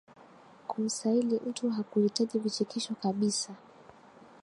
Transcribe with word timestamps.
kumsaili 0.67 1.41
mtu 1.45 1.69
hakuhitaji 1.69 2.39
vichekesho 2.39 2.95
kabisa 2.95 3.55